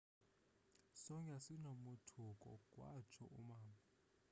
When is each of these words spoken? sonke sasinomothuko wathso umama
sonke 1.01 1.31
sasinomothuko 1.35 2.49
wathso 2.79 3.23
umama 3.39 3.79